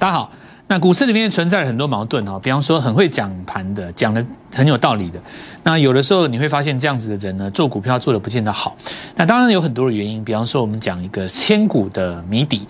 [0.00, 0.32] 大家好。
[0.66, 5.20] 那股市里面存在了很多矛盾哦，比方说很会讲盘的，讲的很有道理的。
[5.62, 8.74] 那有的时候你会发现这样子的人呢，做股票做的不见得好。
[9.16, 12.66] 那当然有很多的原因，比方说我们讲一个千古的谜底，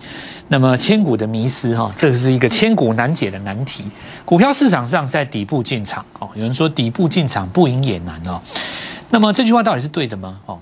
[0.49, 3.85] 那么千古的迷思哈，这个是一个千古难解的难题。
[4.25, 8.41] 股票市场上在底部进场哦，有人说底部进场不赢也难哦。
[9.09, 10.37] 那么这句话到底是对的吗？
[10.47, 10.59] 哦，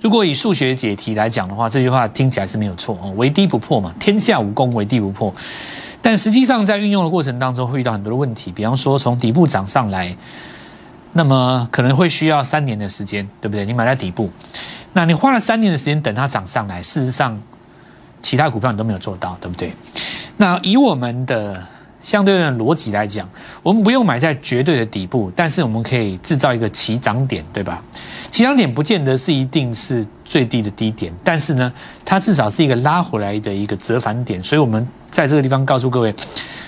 [0.00, 5.34] 如果以数学解题来讲的话，这句话听起来是没有错哦，唯低不破嘛，天下武功唯低不破。
[6.02, 8.52] 但实际上，在运用的过程当中，会遇到很多的问题。
[8.52, 10.14] 比方说，从底部涨上来，
[11.14, 13.64] 那么可能会需要三年的时间，对不对？
[13.64, 14.28] 你买在底部，
[14.92, 17.40] 那你花了三年的时间等它涨上来，事实上，
[18.20, 19.72] 其他股票你都没有做到，对不对？
[20.36, 21.66] 那以我们的
[22.04, 23.28] 相对论逻辑来讲，
[23.62, 27.82] 我们不用买在绝对的底部，但是我们可以制造一个起涨点，对吧？
[28.30, 31.72] 起涨点不见得是一定是最低的低点，但是呢，
[32.04, 34.86] 它至少是一个拉回来的一个折返点，所以我们。
[35.14, 36.12] 在这个地方告诉各位，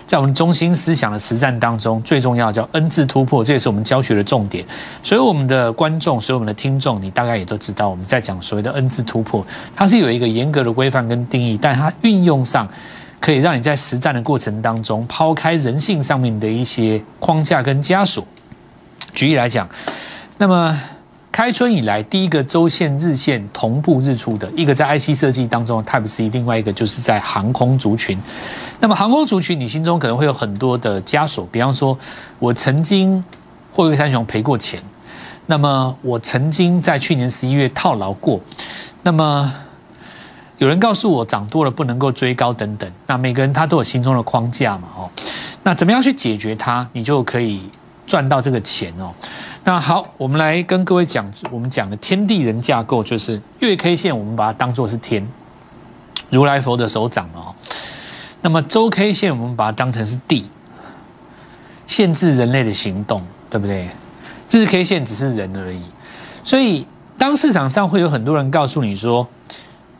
[0.06, 4.65] 在我们中心思想的实战当中，最重要叫 N 字突破，这也是我们教学的重点。
[5.03, 12.69] 所以我们的观众，所以我们的听众，你大概也都知道，我们在讲所谓的 N 字突破，它是有一个严格的规范跟定义，但它运用上
[13.20, 18.27] 可以让你在实战的过程当中，抛开人性上面的一些框架跟枷锁。
[19.14, 19.69] 举例来讲，
[20.39, 20.78] 那么。
[21.33, 28.19] 开春以来，第一个周线、日线同步日出的一个在 IC 设计当中的 Type C，另外一个就是在航空族群。
[28.81, 31.98] 那么航空族群，你心中可能会有很多的枷锁，比方说，
[32.39, 33.22] 我曾经
[33.70, 34.81] 货柜三雄赔过钱，
[35.44, 38.41] 那么我曾经在去年十一月套牢过，
[39.03, 39.53] 那么
[40.59, 42.91] 有人告诉我涨多了不能够追高等等。
[43.07, 45.11] 那每个人他都有心中的框架嘛，哦，
[45.62, 47.62] 那怎么样去解决它，你就可以
[48.07, 49.12] 赚到这个钱哦。
[49.65, 55.27] 那好，我们来跟各位讲，我们讲的天地人架构就是月 K 线，我们把它当做是天，
[56.31, 57.55] 如来佛的手掌哦。
[58.43, 60.49] 那么周 K 线，我们把它当成是地，
[61.88, 63.88] 限制人类的行动，对不对？
[64.49, 65.83] 日 K 线只是人而已。
[66.44, 66.87] 所以，
[67.19, 69.27] 当市场上会有很多人告诉你说，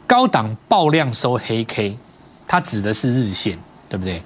[0.07, 1.99] 高档爆量收黑 K，
[2.47, 3.59] 它指的是日线，
[3.89, 4.23] 对不对？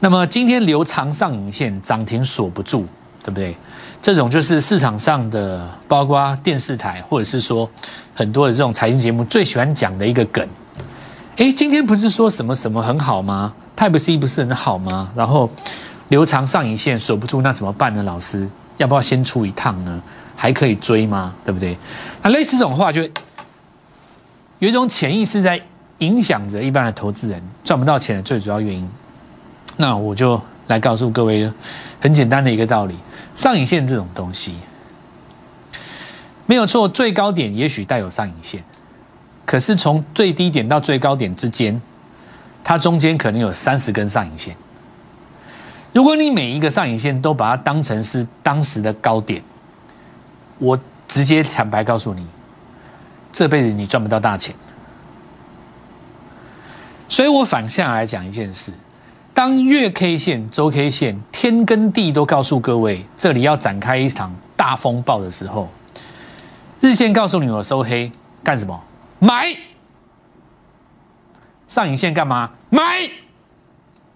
[0.00, 2.84] 那么今天留长上影线，涨停锁不住，
[3.22, 3.56] 对不对？
[4.02, 7.68] 这种就是市场上的，包括电视台或者是说
[8.14, 10.46] 很多的这种财经节目最喜欢讲的一个梗。
[11.36, 15.10] 哎，今天不是说什么什么很好吗？Type C 不是很好吗？
[15.14, 15.50] 然后
[16.08, 18.02] 留长上影线锁不住，那怎么办呢？
[18.02, 20.02] 老师要不要先出一趟呢？
[20.36, 21.34] 还可以追吗？
[21.44, 21.76] 对不对？
[22.22, 23.02] 那类似这种话，就
[24.58, 25.60] 有一种潜意识在
[25.98, 28.88] 影响着一般的投资人赚不到钱的最主要原因。
[29.76, 31.50] 那我就来告诉各位
[32.00, 32.96] 很简单的一个道理。
[33.34, 34.54] 上影线这种东西
[36.46, 38.62] 没有错，最高点也许带有上影线，
[39.44, 41.78] 可是从最低点到最高点之间，
[42.64, 44.56] 它中间可能有三十根上影线。
[45.92, 49.42] 如果你每一个上影线都把它当成是当时的高点，
[50.58, 50.78] 我
[51.08, 52.26] 直接坦白告诉你，
[53.36, 54.56] 这辈子你赚不到大钱。
[57.06, 58.72] 所以我反向来讲一件事。
[59.34, 65.68] 当月 K 线、周 K 线天跟地都告诉各位，这里要展开一场大风暴的时候，
[66.80, 68.10] 日线告诉你我收黑
[68.42, 68.82] 干什么？
[69.18, 69.54] 买。
[71.68, 72.50] 上影线干嘛？
[72.70, 72.82] 买，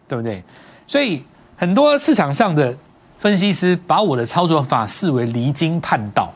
[0.08, 0.42] 对不对？
[0.86, 1.22] 所以
[1.58, 2.74] 很多市场上的
[3.18, 6.32] 分析师把我的操作法视为离经叛道，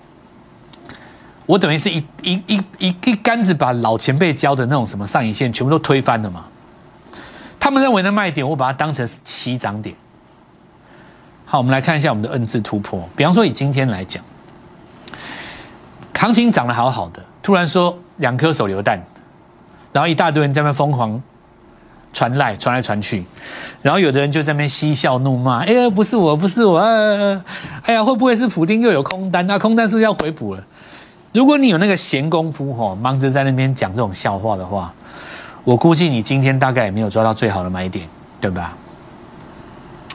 [1.46, 6.44] 我等于是一一一一一竿子把老前辈教的那种什么上影线全部都推翻了嘛。
[7.60, 9.94] 他们认为的卖点，我把它当成是起涨点。
[11.46, 13.08] 好，我们来看一下我们的 N 字突破。
[13.14, 14.22] 比方说，以今天来讲，
[16.14, 19.02] 行情涨得好好的，突然说两颗手榴弹，
[19.92, 21.22] 然后一大堆人在那疯狂
[22.12, 23.24] 传来传来传去，
[23.82, 26.78] 然后有的人就在那边嬉笑怒骂：“哎呀，不是我，不是我，
[27.82, 29.46] 哎呀，会不会是普丁又有空单？
[29.46, 30.64] 那空单是不是要回补了？”
[31.34, 34.94] 如果你有那个闲工夫哈，忙着在那边讲这种笑话的话。
[35.64, 38.06] 我估计你今天大概也没有抓到最好的买点，
[38.40, 38.76] 对吧？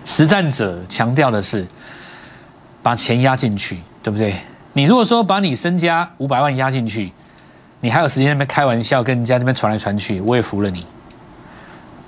[0.05, 1.67] 实战者强调的是
[2.81, 4.35] 把钱压进去，对不对？
[4.73, 7.11] 你如果说把你身家五百万压进去，
[7.81, 10.85] 你还有时间那边开玩笑，跟人家那边传来传去，我也服了你。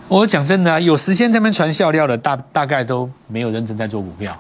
[0.08, 4.38] 我讲真的，有时间在那边传笑料的，大大概都没有认真在做股票，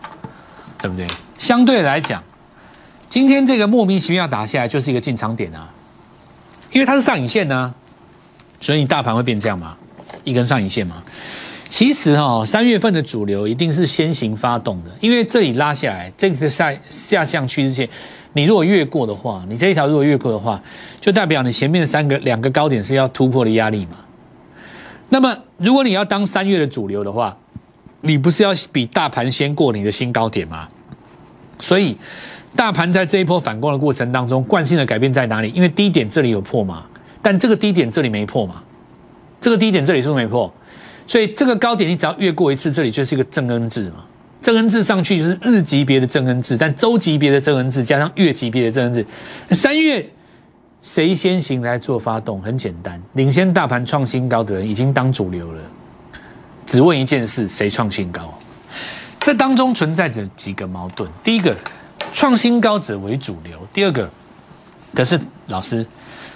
[0.78, 1.08] 对不对？
[1.40, 2.24] 相对来讲，
[3.12, 5.70] 今天这个莫名其妙打下来就是一个进场点啊，
[6.72, 7.76] 因为它是上影线呢。
[8.62, 9.76] 所以你大盘会变这样吗？
[10.24, 11.04] 一根上影线吗？
[11.68, 17.90] 其实哈，三月份的主流一定是先行发动的，因为这里拉下来，这个下下降趋势线，
[18.32, 20.62] 你如果越过的话，你这一条如果越过的话，
[21.02, 23.98] 就代表你前面三个两个高点是要突破的压力嘛。
[25.10, 27.36] 那么如果你要当三月的主流的话，
[28.00, 30.70] 你不是要比大盘先过你的新高点吗？
[31.60, 31.98] 所以
[32.56, 35.50] 大盘在这一波反攻的过程当中，惯性的改变在哪里？
[35.56, 36.86] 因为低点这里有破嘛，
[37.22, 38.62] 但这个低点这里没破嘛，
[39.40, 40.54] 这个低点这里是不是没破？
[41.08, 44.06] 所以这个高点你只要越过一次，这里就是一个正恩字嘛。
[44.42, 49.06] 正恩字上去就是日级别的正恩字，但周级别的正恩字加上月级别的正恩字，
[49.52, 50.04] 三月
[50.82, 52.42] 谁先行来做发动？
[52.42, 55.62] 很简单，领先大盘创新高的人已经当主流了。
[56.66, 58.34] 只问一件事：谁创新高？
[59.20, 61.08] 这当中存在着几个矛盾。
[61.24, 61.56] 第一个，
[62.14, 64.10] 创新高者为主流；第二个，
[64.94, 65.86] 可是老师，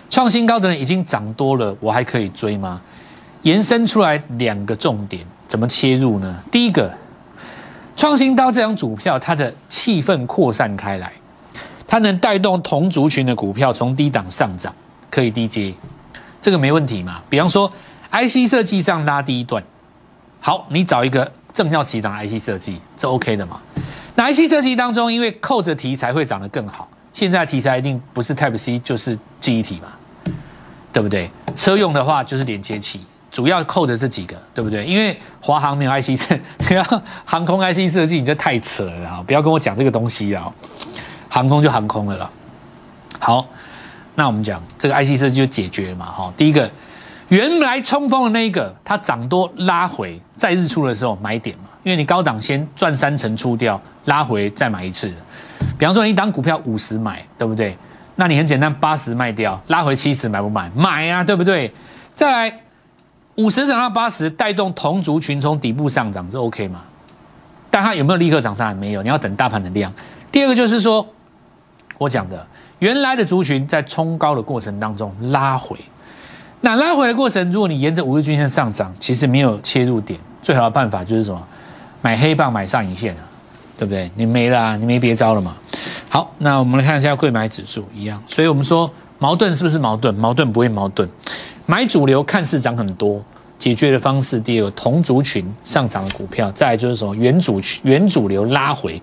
[0.09, 2.81] 创新高的人已经涨多了，我还可以追吗？
[3.43, 6.39] 延伸出来两个重点，怎么切入呢？
[6.51, 6.91] 第一个。
[7.97, 11.13] 创新高这张股票，它的气氛扩散开来，
[11.87, 14.75] 它能带动同族群的股票从低档上涨，
[15.09, 15.73] 可以低接，
[16.41, 17.21] 这个没问题嘛？
[17.29, 17.71] 比方说
[18.11, 19.63] ，IC 设计上拉低一段，
[20.41, 23.61] 好，你找一个正要起涨 IC 设计，这 OK 的嘛？
[24.15, 30.33] 那 IC 设计当中，因为扣着题材会涨得更好，现在题材一定不是 Type C 就是记忆体嘛，
[30.91, 31.29] 对不对？
[31.55, 33.05] 车用的话就是连接器。
[33.31, 34.85] 主要扣着这几个，对不对？
[34.85, 36.39] 因为华航没有 IC 设，
[37.25, 39.21] 航空 IC 设计，你就太扯了！
[39.27, 40.49] 不要跟我讲这个东西啊，
[41.27, 42.31] 航空就航空了啦。
[43.19, 43.45] 好，
[44.15, 46.05] 那我们讲这个 IC 设计就解决了嘛？
[46.05, 46.71] 哈，第一个，
[47.27, 55.11] 原来冲锋的那一个，它涨多拉回，在日出的时候买点嘛，因为你高档先赚三成出掉，拉回再买一次。
[55.77, 57.77] 比方说，你档股票五十买，对不对？
[58.15, 60.71] 那你很简单，八十卖掉，拉回七十买不买？
[60.75, 61.73] 买啊，对不对？
[62.15, 62.59] 再来。
[63.35, 66.81] 五十涨到八十，带动同族群从底部上涨，这 OK 吗？
[67.69, 68.73] 但它有没有立刻涨上来？
[68.73, 69.91] 没有，你要等大盘的量。
[70.31, 71.05] 第二个就是说，
[71.97, 72.47] 我讲的
[72.79, 75.77] 原来的族群在冲高的过程当中拉回，
[76.61, 81.45] 那拉回的过程，如果你沿着五日均线上涨，其实没有切入点，最好的办法就是什么？
[82.01, 83.19] 买黑棒，买上影线啊，
[83.77, 84.09] 对不对？
[84.15, 85.55] 你没了，你没别招了嘛。
[86.09, 88.89] 好，那我们来看一下贵买指数一样，所以我们说
[89.19, 90.13] 矛盾是不是矛盾？
[90.15, 91.09] 矛盾不会矛盾。
[91.65, 93.21] 买主流看似涨很多，
[93.57, 99.01] 解决的方式第二个同族群上涨的股票，再来就是什么原主原主流拉回，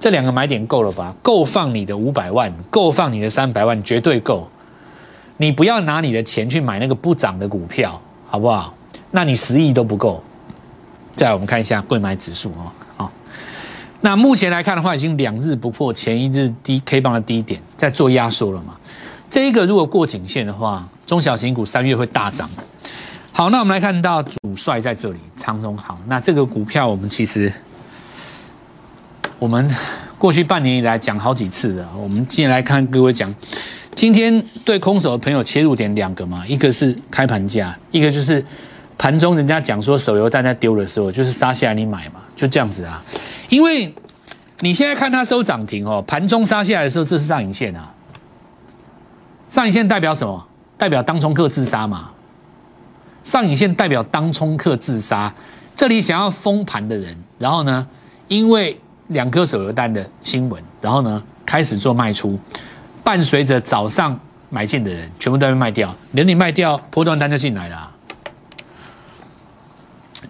[0.00, 1.14] 这两个买点够了吧？
[1.22, 4.48] 够放你的五百万，够放你的三百万，绝对够。
[5.36, 8.74] 你不要拿你的钱去买那个不涨的股票，好不好？
[9.10, 10.22] 那你十亿都不够。
[11.16, 12.72] 再我们看一下贵买指数哦，
[14.00, 18.76] 那目前来看的话，已经两日不破前一日低 K 棒的低点，在做压缩了嘛？
[19.30, 20.88] 这一个如果过颈线的话。
[21.10, 22.48] 中小型股三月会大涨。
[23.32, 25.98] 好，那我们来看到主帅在这里，长荣好。
[26.06, 27.52] 那这个股票我们其实
[29.40, 29.68] 我们
[30.16, 31.84] 过去半年以来讲好几次的。
[31.98, 33.34] 我们今天来看各位讲，
[33.96, 38.46] 今天对空手的朋友切入点两个嘛，一个是开盘价，一个就是
[39.00, 43.02] 盘中人家讲说手榴弹在丢的时候，就是杀下来你买嘛，就这样子啊。
[43.48, 43.90] 因为
[44.58, 47.90] 你现在看它收涨停哦，盘中杀下来的时候，这是上影线啊。
[49.48, 50.46] 上影线代表什么？
[50.76, 52.10] 代表当冲客自杀嘛？
[53.24, 55.32] 上影线代表当冲客自杀。
[55.74, 57.86] 这里想要封盘的人，然后呢，
[58.28, 62.38] 因为两颗手榴弹的新闻，然后呢开始做卖出，
[63.02, 67.90] 伴随着早上买进的人全部都被卖掉，连你卖掉，波段单就进来了，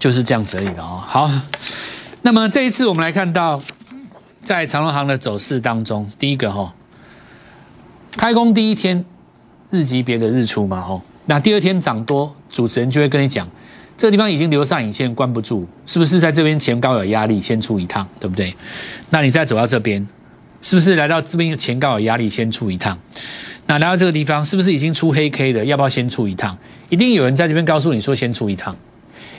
[0.00, 1.00] 就是这样子而已的哦。
[1.06, 1.30] 好，
[2.22, 3.62] 那么这一次我们来看到，
[4.42, 6.74] 在长隆行的走势当中，第一个哈，
[8.16, 9.04] 开工第一天。
[9.72, 13.48] 日级别的日出嘛，吼，那第二天涨多，主持人就会跟你讲，
[13.96, 18.52] 这个地方已经留上影线，关不住，是不是在这边前高有压力，先出一趟，对不对？
[19.10, 20.04] 那你再走到这边，
[20.60, 22.98] 是不是来到这边前高有压力，先出一趟？
[23.66, 25.64] 那来到这个地方，是不是已经出黑 K 的？
[25.64, 26.58] 要不要先出一趟？
[26.88, 28.76] 一定有人在这边告诉你说先出一趟，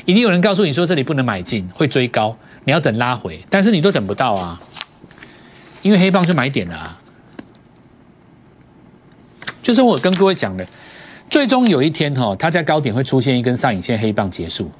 [0.05, 4.59] 一定有人告诉你说这里不能买进，会追高，你要等拉回，但是你都等不到啊，
[5.81, 6.97] 因为黑棒就买点了啊。
[9.61, 10.65] 就是我跟各位讲的，
[11.29, 14.71] 最终有一天哈，它在高点会出现一根上影线黑棒结束，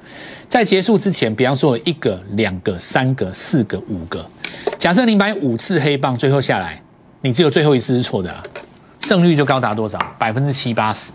[0.48, 4.28] 在结束之前，比方说一个、两个、三个、四个、五个，
[4.78, 6.82] 假设你买五次黑棒，最后下来，
[7.20, 8.34] 你只有最后一次是错的，
[9.00, 9.96] 胜率就高达多少？
[10.18, 11.12] 百分之七八十。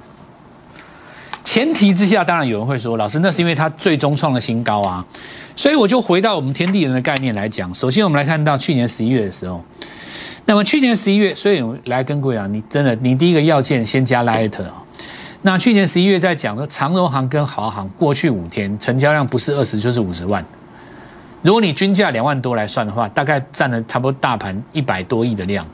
[1.47, 5.03] 前提之下，当然有人会说，老师，那是因为它最终创了新高啊。
[5.55, 9.63] 所以我就回到我们天地人的概念来讲，首先我们来看到去年十一月的时候。
[10.43, 14.83] 那么去年十一月，所以来跟各位啊，你真的，你第一个要件先加 Light 啊。
[15.41, 20.45] 那去年十一月在讲说，长荣行跟华航过去五天成交量不是二十就是五十万。
[21.41, 25.65] 如果你均价两万多来算的话，大概占了差不多大盘一百多亿的量。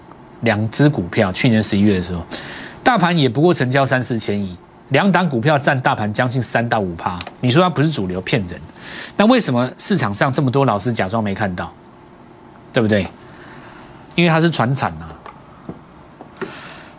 [0.42, 2.24] 两只股票去年十一月的时候，
[2.84, 4.56] 大盘也不过成交三四千亿，
[4.93, 8.62] 两档股票占大盘将近三到五趴，你说它不是主流，骗人。
[9.17, 11.73] 那为什么市场上这么多老师假装没看到？
[12.71, 13.05] 对不对？
[14.13, 15.09] 因为它是传产啊，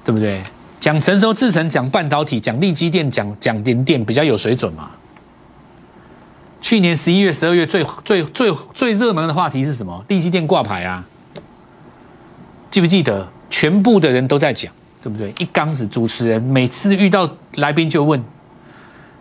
[0.04, 0.42] 对不对？
[0.80, 4.90] 讲成熟制程，讲半导体，讲立基电，讲讲联电，比较有水准嘛。
[6.60, 10.04] 去年十一月、十二月最最最最热门的话题是什么？
[10.08, 11.04] 立基电挂牌啊，
[12.72, 13.28] 记不记得？
[13.50, 14.72] 全部的人都在讲，
[15.04, 15.34] 对不对？
[15.36, 18.24] 一缸子主持人每次遇到来宾就问，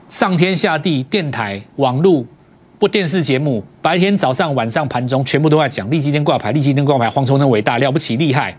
[0.08, 2.26] 上天下地，电台、网络、
[2.80, 8.58] 播电视节目，白天、早上、晚上、盘中，全部都在讲立基天挂牌，立基天挂牌，黄崇仁伟大，了不起，厉害。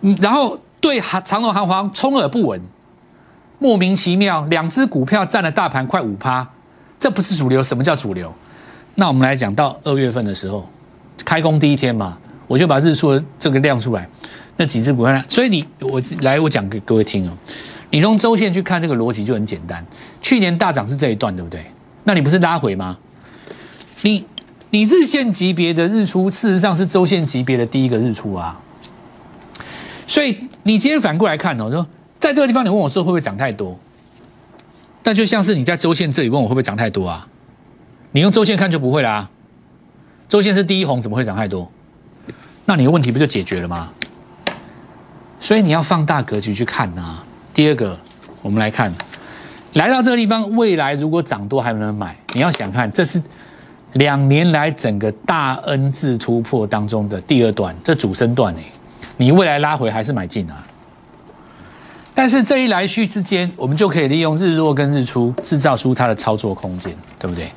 [0.00, 2.60] 嗯，然后对长荣、航黄充耳不闻，
[3.60, 6.44] 莫名其妙，两只股票占了大盘快五趴，
[6.98, 7.62] 这不是主流？
[7.62, 8.34] 什么叫主流？
[8.96, 10.68] 那我们来讲到二月份的时候，
[11.24, 12.18] 开工第一天嘛。
[12.48, 14.08] 我就把日出这个亮出来，
[14.58, 17.32] 那几只股票，所以你我来我讲给各位听哦，
[17.90, 19.82] 你用周线去看这个逻辑就很简单。
[20.20, 21.64] 去年大涨是这一段，对不对？
[22.04, 22.98] 那你不是拉回吗？
[24.02, 24.26] 你
[24.70, 28.60] 你日线级别的日出，事实上是周线级别的第一个日出啊。
[30.06, 31.86] 所以你今天反过来看哦，说
[32.18, 33.78] 在这个地方你问我说会不会涨太多？
[35.04, 37.26] 那就像是你在周线这里问我会不会涨太多啊？
[38.10, 39.30] 你用周线看就不会啦。
[40.28, 41.70] 周线是第一红，怎么会涨太多？
[42.64, 43.90] 那你的问题不就解决了吗？
[45.40, 47.18] 所以你要放大格局去看呐。
[47.54, 47.98] 第二个，
[48.42, 48.92] 我们来看，
[49.72, 53.22] 来到这个地方，未来如果涨多还能买，你要想看，这是
[53.94, 58.62] 两年来整个大 N 字突破当中的第二段，这主升段哎，
[59.16, 60.64] 你未来拉回还是买进啊？
[62.14, 67.48] 但是这一来去之间，我们就可以利用日落跟日出制造出它的操作空间，对不对？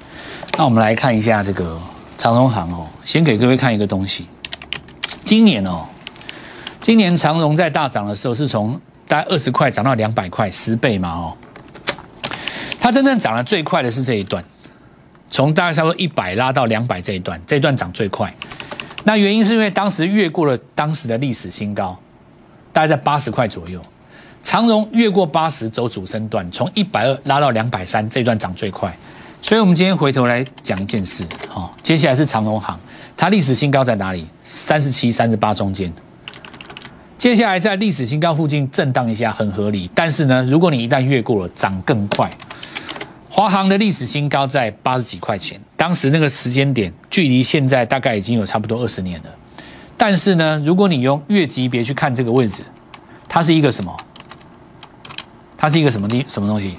[0.58, 1.80] 那我们来看一下这个
[2.18, 4.28] 长荣行哦，先给各位看一个东西。
[5.26, 5.86] 今年哦，
[6.82, 11.38] 今年长荣在大涨的时候是从大概二十块涨到两百块，十倍嘛哦。
[12.80, 14.44] 它真正涨得最快的是这一段，
[15.30, 18.34] 从大概差不多一百拉到两百这一段，这一段涨最快。
[19.04, 21.96] 那原因是因为当时越过了当时的历史新高，
[22.74, 23.80] 大概在八十块左右。
[24.42, 28.92] 长荣越过八十走主升段，从一百二拉到两百三，这段涨最快。
[29.40, 32.80] 所以我们今天回头来讲一件事，好，接下来是长荣行。
[33.16, 34.26] 它历史新高在哪里？
[34.42, 35.94] 三十七、三十八中间。
[37.22, 39.88] 接下来在历史新高附近震荡一下，很合理。
[39.94, 42.36] 但是呢，如果你一旦越过了，涨更快。
[43.30, 49.30] 华航的历史新高在八十几块钱，当时那个时间点，距离现在大概已经有差不多二十年了。
[49.96, 52.64] 但是呢，如果你用月级别去看这个位置，
[53.30, 53.96] 它是一个什么？
[55.56, 56.76] 它是一个什么地什么东西？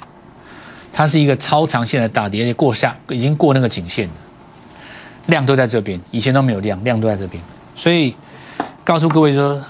[0.92, 4.14] 它是一个超长线的大跌，过下已经过那个颈线了。
[5.26, 7.40] 量都在这边，以前都没有量，量都在这边，
[7.76, 8.16] 所以
[8.82, 9.64] 告诉各位说，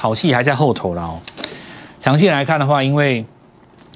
[0.00, 1.18] 好戏还在后头了哦。
[1.98, 3.26] 长线来看的话，因为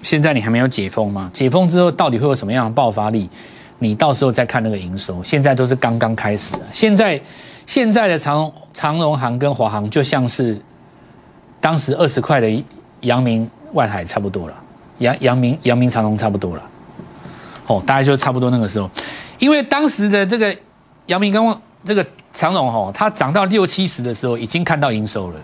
[0.03, 3.31] 现在你还没有解封嘛，解封之后到底会有什么样的爆发力，
[3.79, 5.23] 你到时候再看那个营收。
[5.23, 7.23] 现在都是刚刚开始，现在
[7.65, 10.61] 现在的长长荣航跟华航就像是
[11.61, 12.65] 当时二十块的
[13.03, 14.55] 阳明万海差不多了，
[14.99, 16.63] 阳阳明阳明长荣差不多了，
[17.69, 18.91] 哦，大概就差不多那个时候，
[19.39, 20.55] 因为当时的这个。
[21.07, 25.41] 阳明跟这个长荣哦，它涨到六七十的时候，已经看到营收了。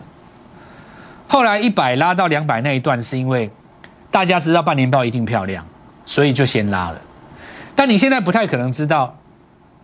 [1.28, 3.48] 后来一百拉到两百那一段，是因为
[4.10, 5.64] 大家知道半年报一定漂亮，
[6.04, 7.00] 所以就先拉了。
[7.76, 9.14] 但你现在不太可能知道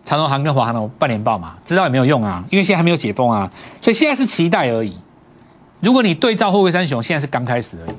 [0.05, 1.55] 长荣航跟华航的半年报嘛？
[1.65, 4.99] 知道也没有用啊，因为现在还没有解封啊，所以现在是期待而已。
[5.81, 7.97] 如果你对照后贵三雄，现在是刚开始而已。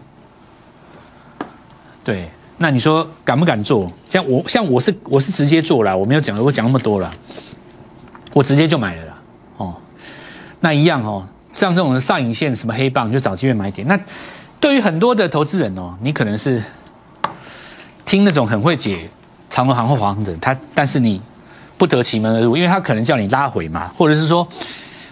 [2.03, 3.91] 对，那你说敢不敢做？
[4.09, 7.11] 像我，像我是我是直接做了，我没有讲，我讲那么多了。
[8.33, 9.17] 我直接就买了啦，
[9.57, 9.75] 哦，
[10.59, 11.25] 那一样哦，
[11.55, 13.87] 像这种上影线什么黑棒，就找机会买点。
[13.87, 13.97] 那
[14.59, 16.61] 对于很多的投资人哦，你可能是
[18.03, 19.09] 听那种很会解
[19.49, 21.21] 长荣航或华航的，他但是你
[21.77, 24.45] 不得其门而入，因为他可能叫你拉回嘛，或者是说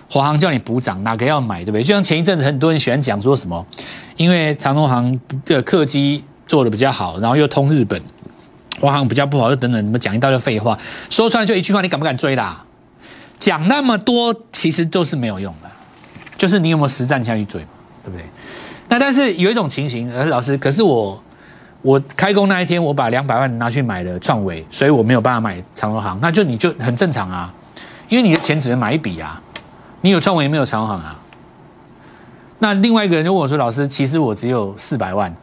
[0.09, 1.81] 华航叫你补涨，哪个要买，对不对？
[1.81, 3.65] 就像前一阵子很多人喜欢讲说什么，
[4.17, 8.01] 因为长荣航的客机做的比较好，然后又通日本，
[8.81, 10.77] 华航比较不好，又等等，你们讲一大堆废话，
[11.09, 12.65] 说出来就一句话，你敢不敢追啦？
[13.39, 15.69] 讲那么多，其实都是没有用的，
[16.43, 17.67] 就是你有没有实战下去追嘛，
[18.03, 18.25] 对不对？
[18.89, 21.23] 那但是有一种情形，呃，老师，可是我
[21.81, 27.49] 我开工那一天，我把两百万拿去买了创维，所以我没有办法买长荣行，那就你就很正常啊，
[28.09, 29.41] 因为你的钱只能买一笔啊，
[30.01, 31.17] 你有创维没有长荣行啊？
[32.59, 35.33] 那另外一个人就问我说，老师，其实我只有四百万，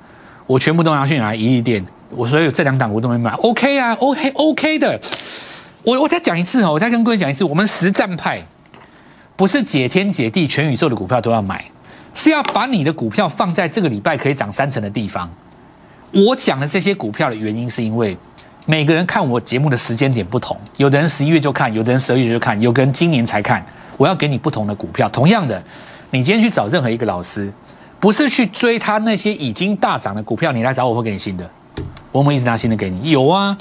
[0.47, 5.01] 我全部都拿去拿一亿店，我所以这两档我都没买，OK 啊，OK OK 的。
[5.83, 8.43] 我我再讲一次哦，我再跟各位讲一次，我们实战派
[9.41, 11.65] 不是解天解地全宇宙的股票都要买，
[12.13, 15.27] 是要把你的股票放在这个礼拜可以涨三成的地方。
[16.13, 18.15] 我讲的这些股票的原因，是因为
[18.67, 23.65] 每个人看我节目的时间点不同，有的人十一月就看，有的人十二月就看，有的人今年才看。
[23.97, 25.09] 我要给你不同的股票。
[25.09, 25.63] 同样的，
[26.11, 27.51] 你今天去找任何一个老师，
[27.99, 31.51] 不是去追他那些已经大涨的股票，你来找我会给你新的。
[32.13, 33.57] 我们一直拿新的给你，有啊，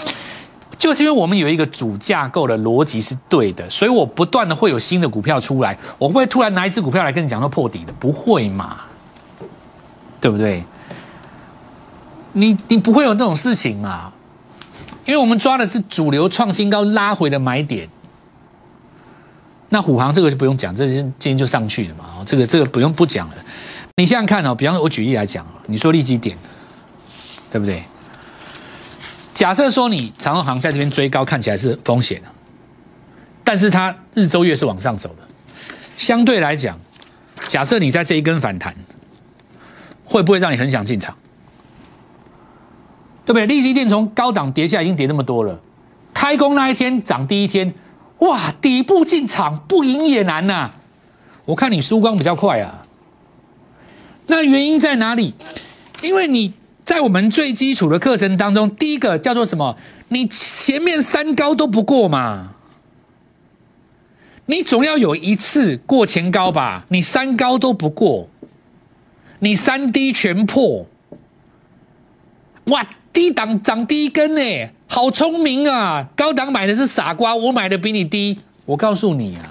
[0.80, 5.78] 就是因为我们有一个主架构的逻辑是对的，所以我不断的会有新的股票出来。
[5.98, 8.78] 我会突然拿一只股票来跟你讲说破底的，不会嘛？
[10.22, 10.64] 对不对？
[12.32, 14.14] 你你不会有这种事情啊，
[15.06, 17.90] 因为我们抓的是主流创新高拉回的买点。
[19.68, 23.36] 那虎航这个就不用讲，这今今天就上去了嘛，这个这个不用不讲了。
[23.98, 26.38] 你想想看哦，比方说我举例来讲你说利基点，
[27.52, 27.84] 对不对？
[29.40, 32.28] 假设说你长航在这边追高看起来是风险的，
[33.42, 35.24] 但是它日周月是往上走的，
[35.96, 36.78] 相对来讲，
[37.48, 38.76] 假设你在这一根反弹，
[40.04, 41.16] 会不会让你很想进场？
[43.26, 43.46] 对不对？
[43.46, 45.58] 利息电从高档跌下已经跌那么多了，
[46.14, 47.74] 开工那一天涨第一天，
[48.18, 50.72] 哇，底部进场不赢也难呐。
[51.46, 52.84] 我看你输光比较快啊。
[54.28, 55.34] 那原因在哪里？
[56.02, 56.54] 因为你
[56.90, 59.78] 在我们最基础的课程当中，第一个叫做什么？
[60.08, 62.56] 你前面三高都不过嘛，
[64.48, 66.86] 你总要有一次过前高吧？
[66.88, 68.28] 你三高都不过，
[69.38, 70.88] 你三低全破，
[72.64, 72.84] 哇！
[73.14, 74.42] 低档涨低一根呢，
[74.88, 76.10] 好聪明啊！
[76.16, 78.40] 高档买的是傻瓜，我买的比你低。
[78.66, 79.46] 我告诉你啊，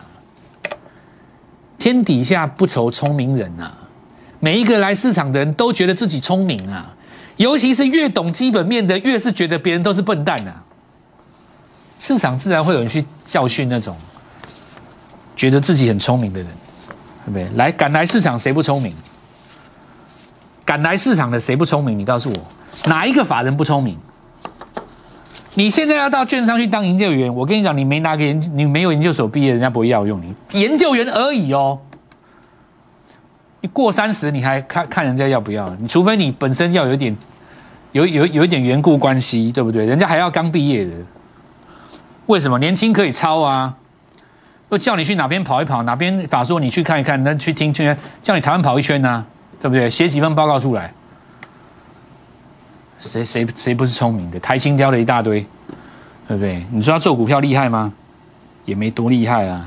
[1.78, 3.78] 天底下不愁聪明人啊，
[4.40, 6.97] 每一个来市场的人都觉得自己聪明啊，
[7.38, 10.62] 尤其是越懂基本面的，越是觉得别人都是笨蛋啊。
[11.99, 13.97] 市场自然会有人去教训那种
[15.35, 16.49] 觉得自己很聪明的人，
[17.25, 17.57] 对不对？
[17.57, 18.95] 来，赶来市场谁不聪明？
[20.64, 21.98] 赶来市场的谁不聪明？
[21.98, 22.88] 你告诉我。
[22.88, 23.96] 哪一个法人不聪明？
[25.55, 31.81] 你现在要到券商去当研究员，我跟你讲，你没拿个研，你没有研究所毕业，人家不会要用你，研究员而已哦。
[33.61, 35.68] 你过三十，你还看看人家要不要？
[35.81, 37.16] 你除非你本身要有点
[37.92, 39.85] 有有有一点缘故关系，对不对？
[39.85, 40.92] 人家还要刚毕业的，
[42.27, 43.75] 为什么年轻可以抄啊？
[44.71, 49.25] 又叫你去哪边跑一跑，哪边法说你去看一看，那去听听，叫你台湾跑一圈呢，
[49.61, 49.88] 对不对？
[49.88, 50.92] 写几份报告出来。
[53.01, 54.38] 谁谁谁不是聪明的？
[54.40, 55.40] 台青雕了一大堆，
[56.27, 56.66] 对不对？
[56.71, 57.92] 你说他做股票厉害吗？
[58.66, 59.66] 也没多厉害啊。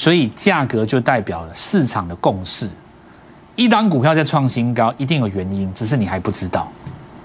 [0.00, 2.66] 所以价格就代表了市场的共识。
[3.54, 6.72] 一档股票在创新高，一定有原因，只是你还不知道，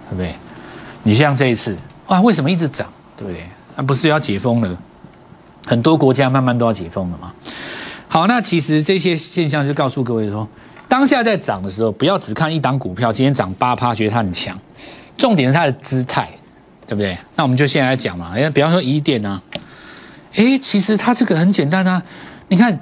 [0.09, 0.35] 对不对？
[1.01, 1.73] 你像这一次，
[2.07, 2.85] 哇，为什么一直涨？
[3.15, 3.47] 对不对？
[3.77, 4.77] 那不是要解封了？
[5.65, 7.31] 很多国家慢慢都要解封了嘛。
[8.09, 10.45] 好，那其实这些现象就告诉各位说。
[10.89, 14.59] 当下在涨的时候，不要只看一档股票，今天涨八趴，觉得它很强。
[15.17, 16.29] 重点是它的姿态，
[16.85, 17.17] 对不对？
[17.37, 18.33] 那我们就现在来讲嘛。
[18.35, 19.41] 哎，比方说一电啊，
[20.35, 22.03] 哎，其实它这个很简单啊。
[22.47, 22.79] 你看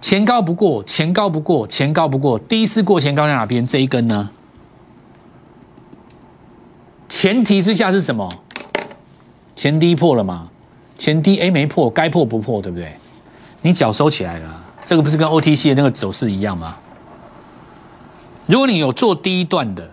[0.00, 3.66] 前高不过，前高不过，前高不过，第一次过前高在哪边？
[3.66, 4.30] 这一根呢？
[7.08, 8.30] 前提之下是什么？
[9.54, 10.48] 前低破了嘛？
[10.96, 12.94] 前低哎没破，该破不破，对不对？
[13.62, 16.76] 你脚收起来了，这个不是跟 OTC 的那个走势一样吗？
[18.46, 19.90] 如果你有做第一段的，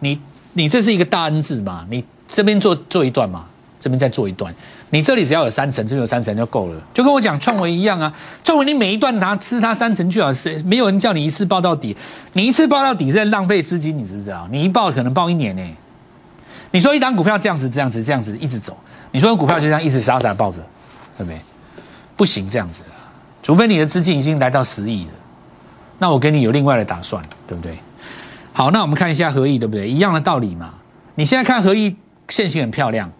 [0.00, 0.18] 你
[0.52, 1.86] 你这是一个大 N 字嘛？
[1.90, 3.44] 你这边做做一段嘛，
[3.78, 4.54] 这边再做一段，
[4.94, 6.80] 你这里只要有三层，这边有三层就够了。
[6.94, 11.96] 就跟我讲创维一样啊，创维你每一段拿吃它三层就好，是没有人叫你一次报到底，
[12.34, 14.46] 你一次报到底是在浪费资金，你知不知道？
[14.52, 15.76] 你一报可能报一年呢。
[16.70, 18.76] 你说一档股票这样子这样子这样子一直走，
[19.10, 20.58] 你说股票就这样一直傻傻抱着，
[21.18, 21.40] 对不对？
[22.14, 22.84] 不行这样子，
[23.42, 25.10] 除非你的资金已经来到十亿了。
[25.98, 27.76] 那我跟你有另外的打算，对不对？
[28.52, 29.90] 好，那我们看一下合意，对不对？
[29.90, 30.74] 一样的道理嘛。
[31.16, 31.96] 你现在看合意
[32.28, 33.10] 线型很漂亮，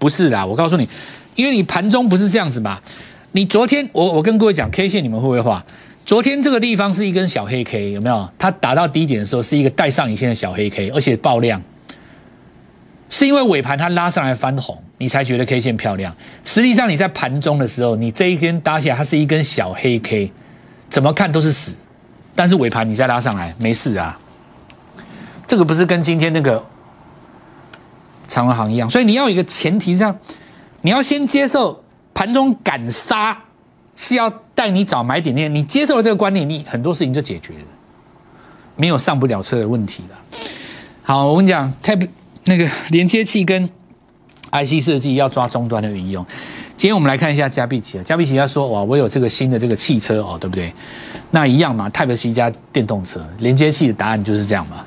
[0.00, 0.44] 不是啦。
[0.44, 0.88] 我告诉你，
[1.34, 2.80] 因为你盘中不是这样子嘛。
[3.32, 5.64] 你昨天我我跟各位讲 K 线，你们会不会画？
[6.04, 8.28] 昨天这个地方是一根小黑 K，有没有？
[8.38, 11.62] 它打到低点的时候是一个带上影线的小黑 K，而且爆量，
[13.08, 16.12] 是因为尾盘它拉上来翻红，你才觉得 K 线漂亮。
[16.44, 20.32] 实际上你在盘中的时候，你这一根搭起来，它是一根小黑 K，
[20.88, 21.76] 怎么看都是死。
[22.34, 24.18] 但是尾盘你再拉上来没事啊，
[25.46, 26.64] 这个不是跟今天那个
[28.26, 30.18] 长航一样，所以你要有一个前提，这样
[30.82, 31.82] 你要先接受
[32.14, 33.36] 盘中敢杀
[33.96, 37.64] 是要带你找买点点，你接受了这个观念，你很多事情就解决了，
[38.76, 40.38] 没有上不了车的问题了。
[41.02, 41.98] 好，我跟你讲，太
[42.44, 43.68] 那个连接器跟
[44.52, 46.24] IC 设计要抓终端的运用。
[46.76, 50.72] 今天我们来看一下加必奇啊，加必奇要说哇，我有这个新的这个汽车哦，对不对？
[51.30, 54.84] 那一样嘛，Type C 加电动车连接器的答案就是这样嘛。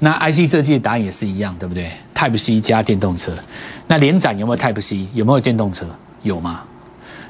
[0.00, 3.32] 那 IC 设计的答案也是一样，对不对？Type C 加电动车。
[3.86, 5.06] 那连展有没有 Type C？
[5.14, 5.86] 有没有电动车？
[6.22, 6.62] 有吗？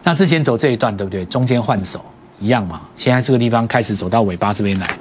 [0.03, 1.25] 那之前走这一段，对不对？
[1.27, 2.05] 中间换手
[2.39, 2.81] 一样嘛。
[2.97, 4.99] 现在这个地方开始走到尾巴这边来，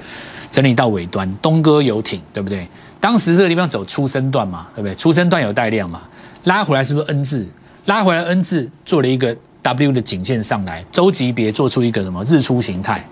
[0.50, 2.68] 整理到尾端，东哥游艇，对不对？
[3.00, 4.94] 当时这个地方走出生段嘛，对不对？
[4.96, 6.02] 出生段有带量嘛，
[6.44, 7.46] 拉回来是不是 N 字？
[7.84, 13.06] 拉回来 N 字做了一个 W 的颈线上来，周级别做出一个什么日出形态？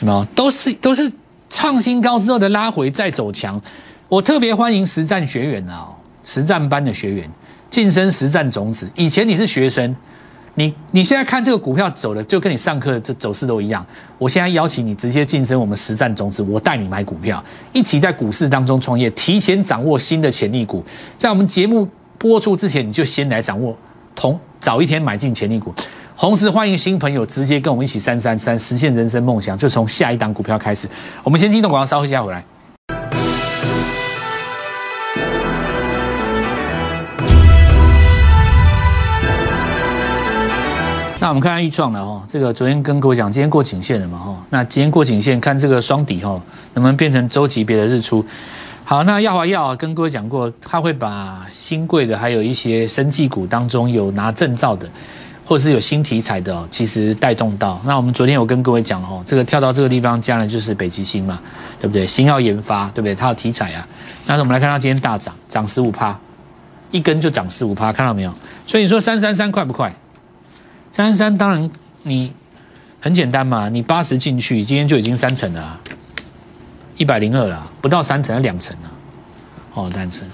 [0.00, 0.24] 有没有？
[0.34, 1.12] 都是都是
[1.50, 3.60] 创新高之后的拉回再走强。
[4.08, 5.88] 我特别欢迎实战学员啊，
[6.28, 7.30] 实战班的学员
[7.70, 8.86] 晋升实战种子。
[8.94, 9.96] 以前你是学生，
[10.56, 13.84] 你你现在看这个股票走的就跟你上课的走势都一样。
[14.18, 20.84] 我现在邀请你直接晋升我们实战种子，我带你买股票，一起在股市当中创业，提前掌握新的潜力股，
[21.16, 21.88] 在我们节目。
[22.20, 23.78] 播出之前，你就先来掌握
[24.16, 25.72] 同早一天买进潜力股。
[26.16, 30.88] 同时，欢迎新朋友直接跟我们一起三三三实现人生梦想，就从下一档股票开始。
[31.22, 32.44] 我们先听懂广告，稍后下回来。
[41.28, 46.40] 那我们看看预创了哈，这个昨天跟各位讲，今天过颈线了嘛哈，那今天过颈线，看这个双底哈，
[46.72, 48.24] 能不能变成周级别的日出？
[48.82, 54.88] 好，那耀华药跟各位讲过，他会把新贵的，还有一些生技股当中有拿证照的，
[55.44, 57.78] 或者是有新题材的哦，其实带动到。
[57.84, 61.38] 那我们昨天有跟各位讲哦，这个跳到这个地方，加了就是北极星嘛，
[61.78, 62.06] 对不对？
[62.06, 63.14] 新药研发，对不对？
[63.14, 63.86] 它有题材啊。
[64.24, 66.18] 那我们来看它今天大涨，涨十五趴，
[66.90, 68.32] 一根就涨十五趴，看到没有？
[68.66, 69.94] 所以你说三三三快不快？
[70.98, 71.70] 三三当然
[72.02, 72.32] 你
[72.98, 75.80] 很简单嘛，你八十进去，今天就已经三成了。
[76.96, 78.90] 一百零二了，不到三成，两成了，
[79.74, 80.26] 哦，单成。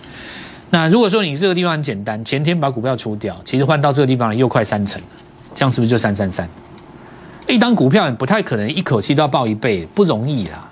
[0.70, 5.08] 那如果说你这个地方很简单，前天把股票出掉，其实换到这个地方又快三成了，
[5.54, 6.48] 这样是不是就三三三？
[7.46, 10.66] 一档股票不太可能一口气都要报一倍，不容易啦。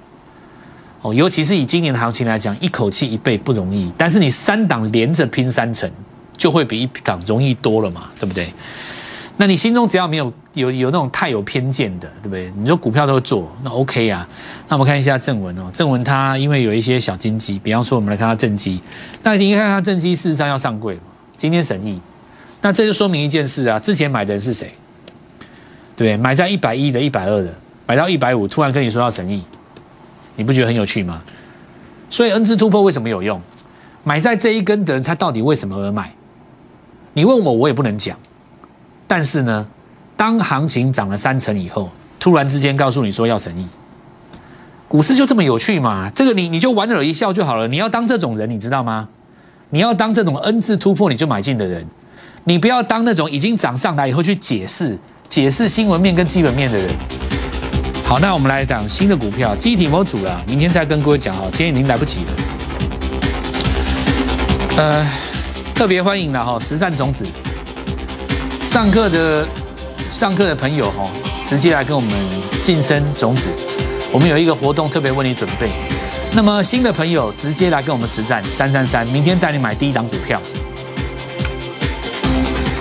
[1.02, 5.90] 哦，尤其是以今年的行情来讲，一口气一倍不容易，但是你三档连着拼三成，
[6.38, 8.50] 就会比一档容易多了嘛，对不对？
[9.36, 12.52] 那你心中只要没有有有那种太有偏见的，对不对？
[12.56, 14.28] 你说股票都会做，那 OK 啊。
[14.68, 18.80] 那我们看一下正文哦，正文它因为有一些小金鸡，比方说我们来看它正基，
[19.22, 20.98] 那你看它正基事实上要上柜，
[21.36, 22.00] 今天审议，
[22.60, 24.72] 那这就说明一件事啊，之前买的人是谁？
[25.96, 26.16] 对？
[26.16, 27.52] 买在一百一的、一百二的，
[27.86, 29.42] 买到一百五，突然跟你说要审议，
[30.36, 31.22] 你不觉得很有趣吗？
[32.10, 33.40] 所以 N 字突破为什么有用？
[34.04, 36.12] 买在这一根的人，他到底为什么而买？
[37.14, 38.16] 你问我，我也不能讲。
[39.14, 39.66] 但是呢，
[40.16, 43.68] 当行情涨了三成以后，突然之间告诉你说要审议，
[44.88, 46.10] 股市就这么有趣嘛？
[46.14, 47.68] 这个你你就莞尔一笑就好了。
[47.68, 49.06] 你要当这种人，你知道吗？
[49.68, 51.86] 你要当这种 N 字突破你就买进的人，
[52.44, 54.96] 你不要当那种已经涨上来以后去解释
[55.28, 56.88] 解释新闻面跟基本面的人。
[58.06, 62.30] 好，那我们来讲新的股票，机体模组了，明天再跟各位讲哈，今天已经来不及了。
[64.78, 65.06] 呃，
[65.74, 67.26] 特别欢迎了哈，实战种子。
[68.72, 69.46] 上课的
[70.14, 71.06] 上课的朋友哈，
[71.44, 72.10] 直接来跟我们
[72.64, 73.50] 晋升种子。
[74.10, 75.68] 我们有一个活动特别为你准备。
[76.34, 80.40] 那么新的朋友直接来跟我们实战三三三，明天带你买第一档股票。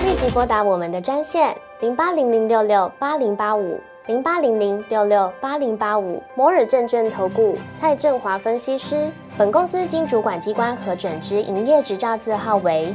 [0.06, 9.12] 立即拨打我们的专线零八零零六六八零八五零八零零六六八零八五摩尔证券投顾蔡振华分析师。
[9.36, 12.94] 本公司经主管机关核准之营业执照字号为。